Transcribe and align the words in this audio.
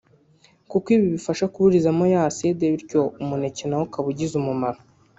kuko 0.69 0.85
ibi 0.95 1.07
bifasha 1.15 1.45
kuburizamo 1.53 2.03
ya 2.13 2.21
aside 2.29 2.63
bityo 2.73 2.99
uwo 3.03 3.21
muneke 3.29 3.63
na 3.67 3.75
wo 3.77 3.83
ukaba 3.87 4.07
ugize 4.11 4.33
umumaro 4.37 4.79